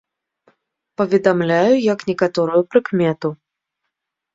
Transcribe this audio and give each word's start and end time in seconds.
Паведамляю, 1.01 1.73
як 1.93 1.99
некаторую 2.11 2.61
прыкмету. 2.73 3.29